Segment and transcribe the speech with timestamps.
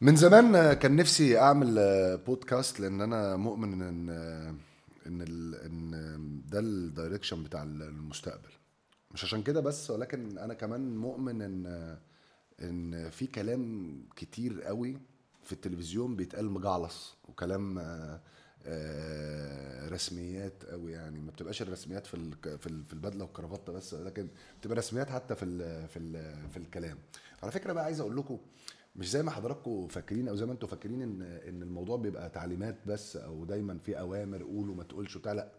[0.00, 1.74] من زمان كان نفسي أعمل
[2.26, 4.08] بودكاست لأن أنا مؤمن إن
[5.06, 5.22] إن
[5.64, 8.48] إن ده الدايركشن بتاع المستقبل.
[9.14, 11.66] مش عشان كده بس ولكن أنا كمان مؤمن إن
[12.62, 14.98] إن في كلام كتير قوي
[15.44, 18.20] في التلفزيون بيتقال مجعلص وكلام آه،
[18.64, 21.18] آه، رسميات قوي يعني.
[21.20, 24.28] ما بتبقاش الرسميات في في ال- في البدلة والكرافته بس لكن
[24.60, 25.46] بتبقى رسميات حتى في
[25.88, 26.00] في
[26.50, 26.98] في الكلام.
[27.42, 28.38] على فكرة بقى عايز أقول لكم
[28.96, 32.76] مش زي ما حضراتكم فاكرين أو زي ما أنتم فاكرين ان إن الموضوع بيبقى تعليمات
[32.86, 35.52] بس أو دايما في أوامر قول وما تقولش لأ.